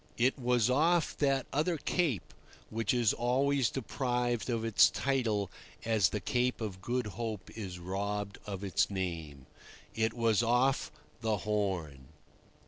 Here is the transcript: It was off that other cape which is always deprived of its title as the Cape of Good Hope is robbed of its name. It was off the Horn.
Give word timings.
It 0.17 0.39
was 0.39 0.67
off 0.67 1.15
that 1.17 1.45
other 1.53 1.77
cape 1.77 2.33
which 2.71 2.91
is 2.91 3.13
always 3.13 3.69
deprived 3.69 4.49
of 4.49 4.65
its 4.65 4.89
title 4.89 5.51
as 5.85 6.09
the 6.09 6.19
Cape 6.19 6.59
of 6.59 6.81
Good 6.81 7.05
Hope 7.05 7.51
is 7.55 7.77
robbed 7.77 8.39
of 8.47 8.63
its 8.63 8.89
name. 8.89 9.45
It 9.93 10.15
was 10.15 10.41
off 10.41 10.91
the 11.19 11.37
Horn. 11.45 12.07